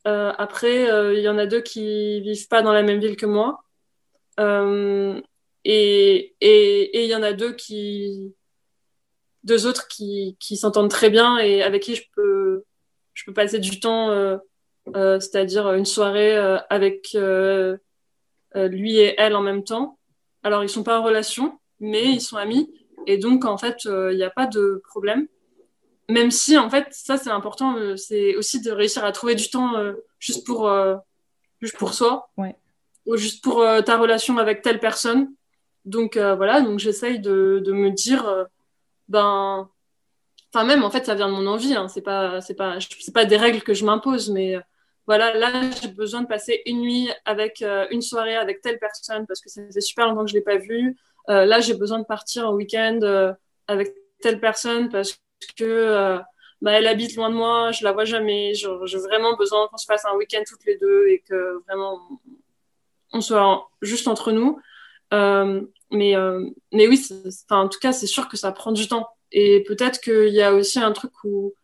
[0.06, 3.16] Euh, après, il euh, y en a deux qui vivent pas dans la même ville
[3.16, 3.64] que moi.
[4.38, 5.20] Euh,
[5.64, 8.35] et il y en a deux qui,
[9.42, 12.64] deux autres qui, qui s'entendent très bien et avec qui je peux,
[13.14, 14.38] je peux passer du temps,
[14.94, 16.37] c'est-à-dire une soirée
[16.70, 17.16] avec
[18.54, 19.95] lui et elle en même temps.
[20.46, 22.72] Alors, ils sont pas en relation, mais ils sont amis.
[23.09, 25.26] Et donc, en fait, il euh, n'y a pas de problème.
[26.09, 29.50] Même si, en fait, ça, c'est important, euh, c'est aussi de réussir à trouver du
[29.50, 30.72] temps euh, juste, pour,
[31.61, 32.30] juste pour soi.
[32.37, 32.54] Ouais.
[33.06, 35.32] Ou juste pour ta relation avec telle personne.
[35.85, 38.46] Donc, voilà, donc j'essaye de, de, me dire,
[39.09, 39.68] ben.
[40.54, 41.74] Enfin, même, en fait, ça vient de mon envie.
[41.74, 41.88] Hein.
[41.88, 42.78] C'est pas, c'est pas,
[43.12, 44.54] pas des règles que je m'impose, mais
[45.07, 49.27] voilà, là, j'ai besoin de passer une nuit avec euh, une soirée avec telle personne
[49.27, 50.97] parce que ça fait super longtemps que je l'ai pas vue.
[51.29, 53.33] Euh, là, j'ai besoin de partir en week-end euh,
[53.69, 55.21] avec telle personne parce
[55.57, 56.19] que
[56.61, 58.55] bah, elle habite loin de moi, je la vois jamais.
[58.55, 62.01] J'ai vraiment besoin qu'on se fasse un week-end toutes les deux et que vraiment
[63.12, 64.59] on soit juste entre nous.
[65.12, 66.14] Mais,
[66.73, 67.01] mais oui,
[67.51, 69.09] en tout cas, c'est sûr que ça prend du temps.
[69.31, 71.55] Et peut-être qu'il y a aussi un truc où.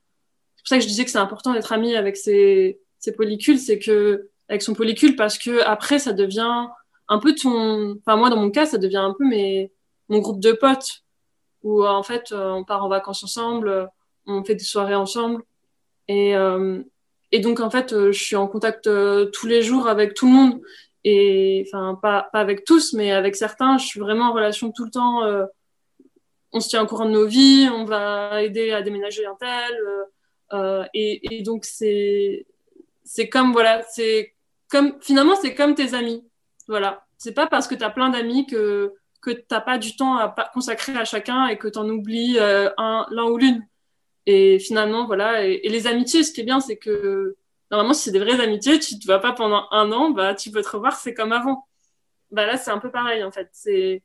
[0.56, 3.58] C'est pour ça que je disais que c'est important d'être ami avec ses ses polycules,
[3.58, 6.66] c'est que avec son polycule, parce que après ça devient
[7.08, 9.72] un peu ton, enfin moi dans mon cas, ça devient un peu mes
[10.08, 11.02] mon groupe de potes
[11.62, 13.88] où en fait euh, on part en vacances ensemble,
[14.26, 15.42] on fait des soirées ensemble
[16.08, 16.82] et euh,
[17.32, 18.88] et donc en fait euh, je suis en contact
[19.32, 20.60] tous les jours avec tout le monde
[21.04, 24.84] et enfin pas pas avec tous mais avec certains, je suis vraiment en relation tout
[24.84, 25.22] le temps.
[26.52, 30.90] on se tient au courant de nos vies, on va aider à déménager un tel.
[30.94, 32.46] et donc c'est
[33.04, 34.34] c'est comme, voilà, c'est
[34.70, 36.24] comme, finalement, c'est comme tes amis.
[36.68, 37.06] Voilà.
[37.18, 40.34] C'est pas parce que tu as plein d'amis que, que t'as pas du temps à
[40.52, 43.66] consacrer à chacun et que tu en oublies euh, un, l'un ou l'une.
[44.26, 45.44] Et finalement, voilà.
[45.44, 47.36] Et, les amitiés, ce qui est bien, c'est que
[47.70, 50.50] normalement, si c'est des vraies amitiés, tu te vois pas pendant un an, bah, tu
[50.50, 51.66] peux te revoir, c'est comme avant.
[52.30, 53.48] Bah là, c'est un peu pareil, en fait.
[53.52, 54.02] C'est,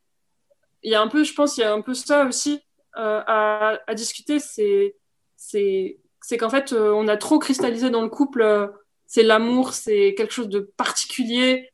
[0.84, 2.62] il y a un peu, je pense, il y a un peu ça aussi
[2.98, 4.40] euh, à, discuter.
[4.40, 4.96] C'est,
[5.36, 8.72] c'est, c'est qu'en fait, euh, on a trop cristallisé dans le couple
[9.08, 11.72] c'est l'amour, c'est quelque chose de particulier.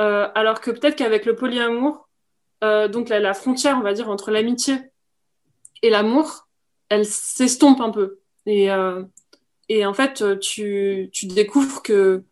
[0.00, 2.08] Euh, alors que peut-être qu'avec le polyamour,
[2.64, 4.74] euh, donc la, frontière, on va dire, entre l'amitié
[5.82, 6.48] et l'amour,
[6.88, 8.18] elle s'estompe un peu.
[8.46, 9.04] Et, euh,
[9.68, 12.24] et en fait, tu, tu découvres que,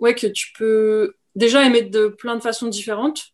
[0.00, 3.32] ouais, que tu peux déjà aimer de plein de façons différentes.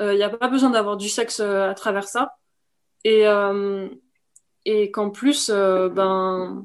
[0.00, 2.36] Il n'y a pas besoin d'avoir du sexe à travers ça.
[3.04, 3.24] Et,
[4.64, 6.64] et qu'en plus, ben,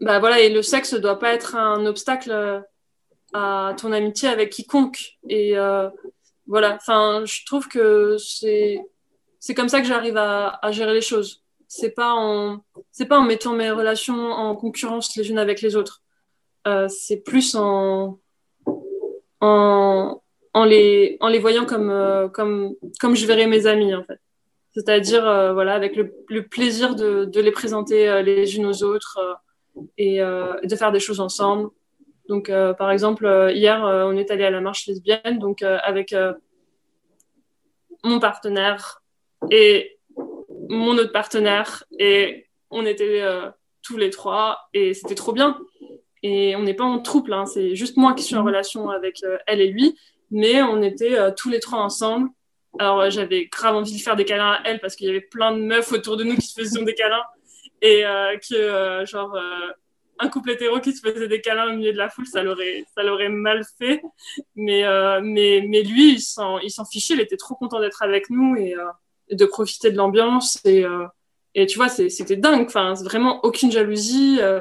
[0.00, 2.62] bah voilà, et le sexe ne doit pas être un obstacle
[3.32, 5.18] à ton amitié avec quiconque.
[5.28, 5.54] Et
[6.46, 8.80] voilà, enfin, je trouve que c'est
[9.40, 11.44] c'est comme ça que j'arrive à, à, gérer les choses.
[11.68, 15.76] C'est pas en c'est pas en mettant mes relations en concurrence les unes avec les
[15.76, 16.02] autres.
[16.66, 18.18] Euh, c'est plus en
[19.40, 20.22] en
[20.54, 24.18] en les en les voyant comme euh, comme comme je verrais mes amis en fait.
[24.72, 28.82] C'est-à-dire euh, voilà avec le, le plaisir de, de, les présenter euh, les unes aux
[28.82, 29.34] autres euh,
[29.96, 31.70] et de faire des choses ensemble.
[32.28, 35.62] Donc, euh, par exemple, euh, hier, euh, on est allé à la marche lesbienne, donc
[35.62, 36.14] avec
[38.04, 39.02] mon partenaire
[39.50, 39.98] et
[40.68, 43.24] mon autre partenaire, et on était
[43.82, 45.58] tous les trois, et c'était trop bien.
[46.22, 49.20] Et on n'est pas en trouble, hein, c'est juste moi qui suis en relation avec
[49.46, 49.98] elle et lui,
[50.30, 52.28] mais on était tous les trois ensemble.
[52.78, 55.52] Alors, j'avais grave envie de faire des câlins à elle parce qu'il y avait plein
[55.52, 57.24] de meufs autour de nous qui faisaient des câlins
[57.82, 58.02] et
[58.48, 59.36] que, genre,
[60.18, 62.84] un couple hétéro qui se faisait des câlins au milieu de la foule, ça l'aurait,
[62.94, 64.02] ça l'aurait mal fait.
[64.56, 68.02] Mais, euh, mais, mais lui, il s'en, il s'en fichait, il était trop content d'être
[68.02, 68.84] avec nous et, euh,
[69.30, 70.60] de profiter de l'ambiance.
[70.64, 71.06] Et, euh,
[71.54, 72.66] et tu vois, c'était dingue.
[72.66, 74.38] Enfin, vraiment aucune jalousie.
[74.40, 74.60] Euh,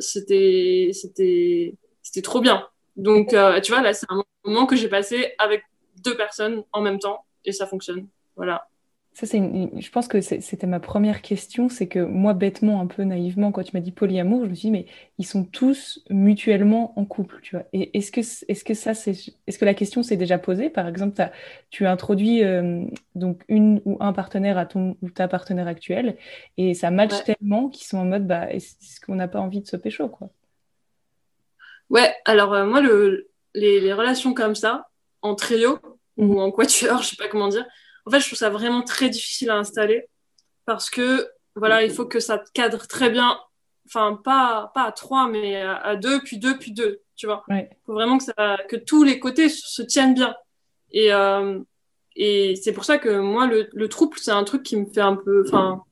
[0.00, 2.66] c'était, c'était, c'était trop bien.
[2.96, 5.64] Donc, euh, tu vois, là, c'est un moment que j'ai passé avec
[6.02, 8.06] deux personnes en même temps et ça fonctionne.
[8.36, 8.68] Voilà.
[9.14, 13.02] Ça, c'est je pense que c'était ma première question, c'est que moi, bêtement, un peu
[13.02, 14.86] naïvement, quand tu m'as dit polyamour, je me suis dit, mais
[15.18, 17.66] ils sont tous mutuellement en couple, tu vois.
[17.74, 19.12] Et est-ce que, est-ce que ça, c'est,
[19.46, 20.70] est-ce que la question s'est déjà posée?
[20.70, 21.30] Par exemple, as,
[21.68, 26.16] tu introduis euh, donc une ou un partenaire à ton ou ta partenaire actuelle,
[26.56, 27.34] et ça match ouais.
[27.34, 30.30] tellement qu'ils sont en mode, bah, est-ce qu'on n'a pas envie de se pécho, quoi?
[31.90, 34.88] Ouais, alors euh, moi, le, les, les, relations comme ça,
[35.20, 35.78] en trio
[36.16, 36.30] mmh.
[36.30, 37.66] ou en quatuor, je sais pas comment dire,
[38.06, 40.08] en fait, je trouve ça vraiment très difficile à installer
[40.64, 43.38] parce que voilà, il faut que ça te cadre très bien.
[43.86, 47.00] Enfin, pas, pas à trois, mais à, à deux, puis deux, puis deux.
[47.16, 47.44] Tu vois.
[47.48, 47.70] Il ouais.
[47.84, 50.34] faut vraiment que, ça, que tous les côtés se tiennent bien.
[50.92, 51.60] Et, euh,
[52.16, 55.00] et c'est pour ça que moi, le, le trouble, c'est un truc qui me fait
[55.00, 55.44] un peu.
[55.46, 55.82] Enfin,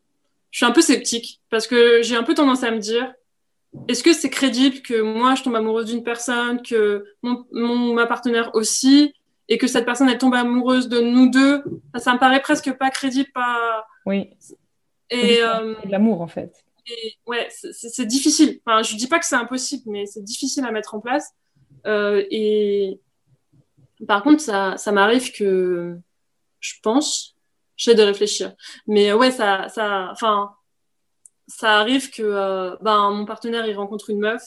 [0.51, 3.12] je suis un peu sceptique parce que j'ai un peu tendance à me dire
[3.88, 8.07] est-ce que c'est crédible que moi, je tombe amoureuse d'une personne, que mon, mon, ma
[8.07, 9.14] partenaire aussi?
[9.50, 11.62] Et que cette personne elle tombe amoureuse de nous deux,
[11.94, 13.84] ça, ça me paraît presque pas crédible, pas.
[14.06, 14.30] Oui.
[15.10, 16.64] Et euh, l'amour en fait.
[16.86, 18.60] Et, ouais, c'est difficile.
[18.64, 21.34] Enfin, je dis pas que c'est impossible, mais c'est difficile à mettre en place.
[21.86, 23.00] Euh, et
[24.06, 25.98] par contre, ça, ça m'arrive que
[26.60, 27.36] je pense,
[27.76, 28.54] j'essaie de réfléchir,
[28.86, 30.54] mais ouais, ça, ça, enfin,
[31.48, 34.42] ça arrive que euh, ben mon partenaire il rencontre une meuf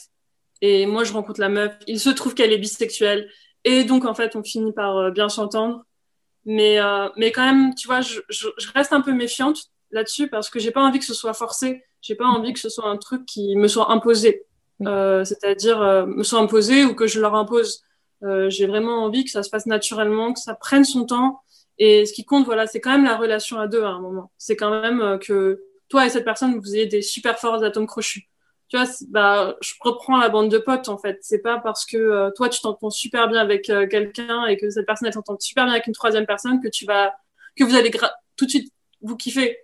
[0.62, 1.76] et moi je rencontre la meuf.
[1.86, 3.28] Il se trouve qu'elle est bisexuelle
[3.64, 5.84] et donc, en fait, on finit par euh, bien s'entendre.
[6.44, 9.58] Mais, euh, mais quand même, tu vois, je, je, je reste un peu méfiante
[9.90, 11.82] là-dessus parce que j'ai pas envie que ce soit forcé.
[12.02, 14.44] J'ai pas envie que ce soit un truc qui me soit imposé.
[14.82, 17.82] Euh, C'est-à-dire euh, me soit imposé ou que je leur impose.
[18.24, 21.40] Euh, j'ai vraiment envie que ça se fasse naturellement, que ça prenne son temps.
[21.78, 24.30] Et ce qui compte, voilà, c'est quand même la relation à deux à un moment.
[24.38, 27.86] C'est quand même euh, que toi et cette personne, vous ayez des super forts atomes
[27.86, 28.28] crochus
[28.68, 31.18] tu vois, bah, je reprends la bande de potes en fait.
[31.22, 34.70] C'est pas parce que euh, toi tu t'entends super bien avec euh, quelqu'un et que
[34.70, 37.14] cette personne elle t'entend super bien avec une troisième personne que tu vas,
[37.56, 37.90] que vous allez
[38.36, 38.72] tout de suite
[39.02, 39.58] vous kiffer.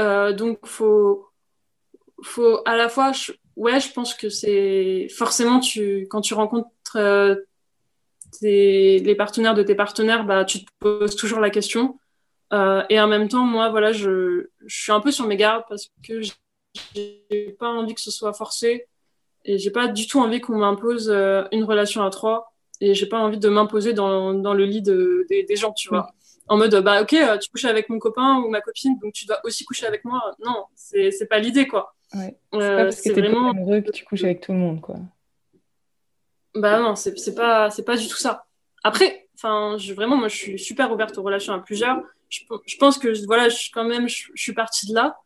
[0.00, 1.28] Euh, donc faut,
[2.22, 3.12] faut à la fois,
[3.56, 6.68] ouais, je pense que c'est forcément tu quand tu rencontres
[8.42, 11.98] les partenaires de tes partenaires, bah tu te poses toujours la question.
[12.52, 15.90] et en même temps, moi, voilà, je, je suis un peu sur mes gardes parce
[16.06, 16.20] que
[16.94, 18.86] j'ai pas envie que ce soit forcé
[19.44, 23.06] et j'ai pas du tout envie qu'on m'impose euh, une relation à trois et j'ai
[23.06, 26.10] pas envie de m'imposer dans, dans le lit de, de, des gens, tu vois.
[26.48, 29.26] En mode, bah ok, euh, tu couches avec mon copain ou ma copine, donc tu
[29.26, 30.34] dois aussi coucher avec moi.
[30.44, 31.94] Non, c'est pas l'idée, quoi.
[32.14, 32.38] Ouais.
[32.52, 34.80] C'est euh, pas parce que t'es vraiment amoureux que tu couches avec tout le monde,
[34.80, 34.96] quoi.
[36.54, 38.46] Bah non, c'est pas, pas du tout ça.
[38.82, 42.00] Après, enfin, vraiment, moi, je suis super ouverte aux relations à plusieurs.
[42.30, 45.18] Je, je pense que, voilà, je, quand même, je, je suis partie de là.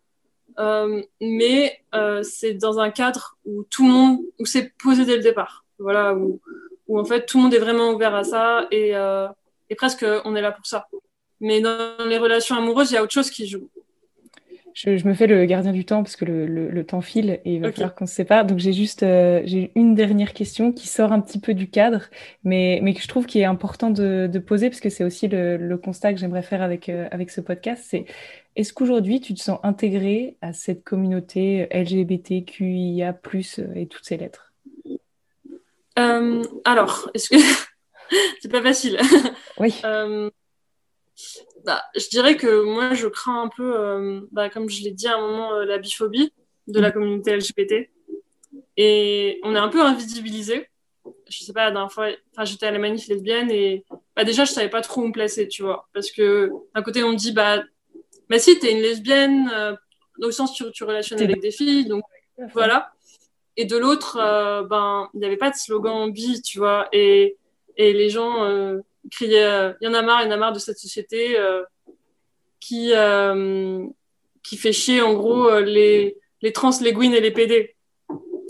[0.59, 5.17] Euh, mais euh, c'est dans un cadre où tout le monde, où c'est posé dès
[5.17, 5.65] le départ.
[5.79, 6.41] Voilà, où,
[6.89, 9.29] où, en fait tout le monde est vraiment ouvert à ça et, euh,
[9.71, 10.89] et presque on est là pour ça.
[11.41, 13.69] Mais dans les relations amoureuses, il y a autre chose qui joue.
[14.75, 17.41] Je, je, me fais le gardien du temps parce que le, le, le temps file
[17.45, 17.77] et il va okay.
[17.77, 18.47] falloir qu'on se sépare.
[18.47, 22.09] Donc j'ai juste euh, j'ai une dernière question qui sort un petit peu du cadre,
[22.45, 25.29] mais, mais que je trouve qui est important de, de poser parce que c'est aussi
[25.29, 27.85] le, le, constat que j'aimerais faire avec, euh, avec ce podcast.
[27.87, 28.07] C'est
[28.55, 33.19] Est-ce qu'aujourd'hui, tu te sens intégrée à cette communauté LGBTQIA,
[33.75, 34.53] et toutes ces lettres?
[35.99, 37.37] Euh, Alors, est-ce que.
[38.41, 38.99] c'est pas facile?
[39.59, 39.75] Oui.
[39.85, 40.31] Euh,
[41.65, 45.07] bah, je dirais que moi, je crains un peu, euh, bah, comme je l'ai dit
[45.07, 46.33] à un moment, la biphobie
[46.67, 46.93] de la mm.
[46.93, 47.91] communauté LGBT.
[48.77, 50.69] Et on est un peu invisibilisé.
[51.29, 52.09] Je sais pas, la dernière fois,
[52.43, 53.85] j'étais à la manif lesbienne et
[54.17, 55.89] bah, déjà, je savais pas trop où me placer, tu vois.
[55.93, 57.63] Parce que d'un côté, on me dit, bah,
[58.29, 59.77] bah si, t'es une lesbienne, euh,
[60.21, 62.05] au sens tu, tu relationnes avec des filles, donc
[62.53, 62.93] voilà.
[63.57, 66.89] Et de l'autre, euh, ben, il n'y avait pas de slogan bi, tu vois.
[66.93, 67.37] Et,
[67.77, 68.79] et les gens euh,
[69.11, 71.37] criaient, il y en a marre, il y en a marre de cette société
[72.61, 72.93] qui,
[74.43, 77.75] qui fait chier, en gros, les, les trans, les et les PD.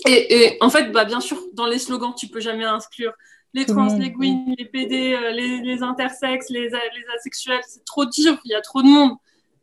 [0.07, 3.13] Et, et, en fait, bah, bien sûr, dans les slogans, tu peux jamais inclure
[3.55, 7.61] les trans, les gwyn, les PD, euh, les, les, intersexes, les, les asexuels.
[7.67, 9.17] C'est trop dur, il y a trop de monde.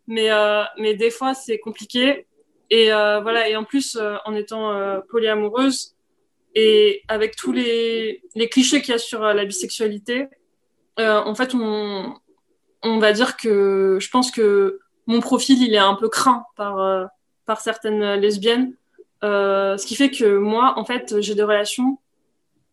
[0.10, 2.26] Mais, euh, mais des fois, c'est compliqué.
[2.70, 5.96] Et euh, voilà, et en plus, euh, en étant polyamoureuse
[6.56, 10.28] et avec tous les, les clichés qu'il y a sur la bisexualité,
[10.98, 12.14] en fait, on,
[12.84, 17.10] on va dire que je pense que mon profil, il est un peu craint par,
[17.46, 18.74] par certaines lesbiennes.
[19.22, 22.00] ce qui fait que moi, en fait, j'ai des relations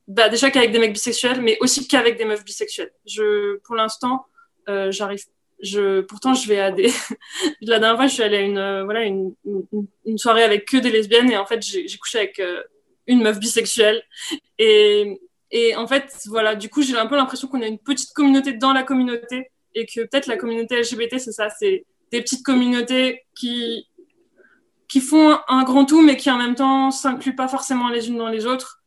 [0.09, 2.93] bah, déjà qu'avec des mecs bisexuels, mais aussi qu'avec des meufs bisexuelles.
[3.07, 4.27] Je, pour l'instant,
[4.69, 5.25] euh, j'arrive.
[5.63, 6.91] Je, pourtant, je vais à des.
[7.63, 9.35] la dernière fois, je suis allée à une, euh, voilà, une,
[10.05, 12.63] une, soirée avec que des lesbiennes et en fait, j'ai couché avec euh,
[13.07, 14.03] une meuf bisexuelle.
[14.59, 18.13] Et, et en fait, voilà, du coup, j'ai un peu l'impression qu'on a une petite
[18.13, 22.45] communauté dans la communauté et que peut-être la communauté LGBT, c'est ça, c'est des petites
[22.45, 23.87] communautés qui
[24.89, 28.19] qui font un grand tout, mais qui en même temps s'incluent pas forcément les unes
[28.19, 28.83] dans les autres.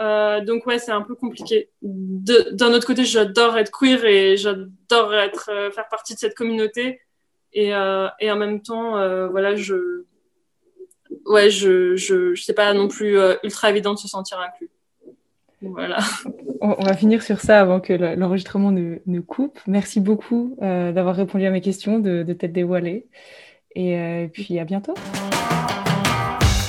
[0.00, 1.70] Euh, donc ouais, c'est un peu compliqué.
[1.82, 7.00] D'un autre côté, j'adore être queer et j'adore être euh, faire partie de cette communauté.
[7.52, 8.92] Et, euh, en même temps,
[9.30, 10.04] voilà, je
[11.26, 14.70] ouais, je, je, je sais pas non plus ultra évident de se sentir inclus.
[15.62, 15.98] Voilà.
[16.60, 19.60] On, va finir sur ça avant que l'enregistrement ne, ne, coupe.
[19.68, 23.06] Merci beaucoup d'avoir répondu à mes questions, de, de t'être dévoilée.
[23.76, 24.94] Et puis à bientôt.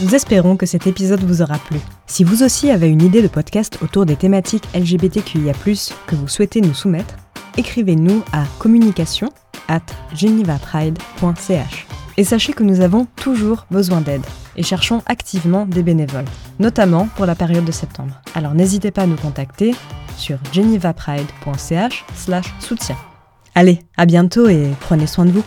[0.01, 1.79] Nous espérons que cet épisode vous aura plu.
[2.05, 5.53] Si vous aussi avez une idée de podcast autour des thématiques LGBTQIA+,
[6.05, 7.15] que vous souhaitez nous soumettre,
[7.55, 9.29] écrivez-nous à communication
[9.69, 11.87] at genevapride.ch.
[12.17, 14.25] Et sachez que nous avons toujours besoin d'aide
[14.57, 16.25] et cherchons activement des bénévoles,
[16.59, 18.21] notamment pour la période de septembre.
[18.35, 19.73] Alors n'hésitez pas à nous contacter
[20.17, 22.03] sur genevapride.ch
[22.59, 22.97] soutien.
[23.53, 25.43] Allez, à bientôt et prenez soin de vous.